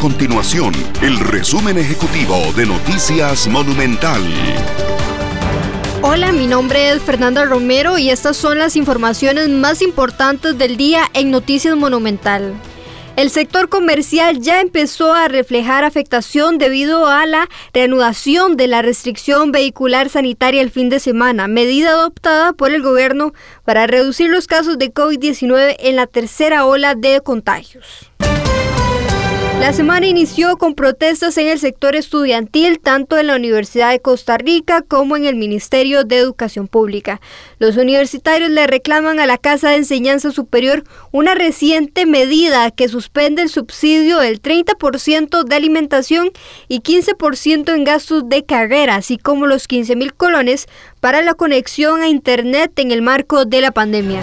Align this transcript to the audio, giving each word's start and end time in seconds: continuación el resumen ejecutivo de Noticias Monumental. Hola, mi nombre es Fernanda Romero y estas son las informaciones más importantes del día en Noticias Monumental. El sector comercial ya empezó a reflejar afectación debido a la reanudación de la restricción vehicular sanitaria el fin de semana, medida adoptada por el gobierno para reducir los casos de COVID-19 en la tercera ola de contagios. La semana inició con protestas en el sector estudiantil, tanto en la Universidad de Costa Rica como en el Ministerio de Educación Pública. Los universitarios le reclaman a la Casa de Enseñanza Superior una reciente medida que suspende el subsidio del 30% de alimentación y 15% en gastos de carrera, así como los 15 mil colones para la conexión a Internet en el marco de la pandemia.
continuación 0.00 0.72
el 1.02 1.18
resumen 1.18 1.76
ejecutivo 1.76 2.34
de 2.56 2.64
Noticias 2.64 3.46
Monumental. 3.48 4.22
Hola, 6.00 6.32
mi 6.32 6.46
nombre 6.46 6.90
es 6.90 7.02
Fernanda 7.02 7.44
Romero 7.44 7.98
y 7.98 8.08
estas 8.08 8.38
son 8.38 8.58
las 8.58 8.76
informaciones 8.76 9.50
más 9.50 9.82
importantes 9.82 10.56
del 10.56 10.78
día 10.78 11.02
en 11.12 11.30
Noticias 11.30 11.76
Monumental. 11.76 12.54
El 13.16 13.28
sector 13.28 13.68
comercial 13.68 14.40
ya 14.40 14.62
empezó 14.62 15.12
a 15.12 15.28
reflejar 15.28 15.84
afectación 15.84 16.56
debido 16.56 17.06
a 17.06 17.26
la 17.26 17.50
reanudación 17.74 18.56
de 18.56 18.68
la 18.68 18.80
restricción 18.80 19.52
vehicular 19.52 20.08
sanitaria 20.08 20.62
el 20.62 20.70
fin 20.70 20.88
de 20.88 21.00
semana, 21.00 21.46
medida 21.46 21.90
adoptada 21.90 22.54
por 22.54 22.72
el 22.72 22.80
gobierno 22.80 23.34
para 23.66 23.86
reducir 23.86 24.30
los 24.30 24.46
casos 24.46 24.78
de 24.78 24.94
COVID-19 24.94 25.76
en 25.78 25.96
la 25.96 26.06
tercera 26.06 26.64
ola 26.64 26.94
de 26.94 27.20
contagios. 27.20 28.10
La 29.60 29.74
semana 29.74 30.06
inició 30.06 30.56
con 30.56 30.74
protestas 30.74 31.36
en 31.36 31.46
el 31.46 31.58
sector 31.58 31.94
estudiantil, 31.94 32.80
tanto 32.80 33.18
en 33.18 33.26
la 33.26 33.36
Universidad 33.36 33.90
de 33.90 34.00
Costa 34.00 34.38
Rica 34.38 34.80
como 34.80 35.18
en 35.18 35.26
el 35.26 35.36
Ministerio 35.36 36.02
de 36.02 36.16
Educación 36.16 36.66
Pública. 36.66 37.20
Los 37.58 37.76
universitarios 37.76 38.48
le 38.50 38.66
reclaman 38.66 39.20
a 39.20 39.26
la 39.26 39.36
Casa 39.36 39.68
de 39.68 39.76
Enseñanza 39.76 40.32
Superior 40.32 40.82
una 41.12 41.34
reciente 41.34 42.06
medida 42.06 42.70
que 42.70 42.88
suspende 42.88 43.42
el 43.42 43.50
subsidio 43.50 44.18
del 44.20 44.40
30% 44.40 45.44
de 45.44 45.54
alimentación 45.54 46.30
y 46.66 46.80
15% 46.80 47.74
en 47.74 47.84
gastos 47.84 48.30
de 48.30 48.46
carrera, 48.46 48.94
así 48.94 49.18
como 49.18 49.46
los 49.46 49.68
15 49.68 49.94
mil 49.94 50.14
colones 50.14 50.68
para 51.00 51.20
la 51.20 51.34
conexión 51.34 52.00
a 52.00 52.08
Internet 52.08 52.72
en 52.78 52.92
el 52.92 53.02
marco 53.02 53.44
de 53.44 53.60
la 53.60 53.72
pandemia. 53.72 54.22